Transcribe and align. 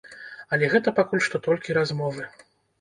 Але 0.57 0.69
гэта 0.73 0.95
пакуль 1.01 1.23
што 1.27 1.43
толькі 1.51 1.79
размовы. 1.81 2.29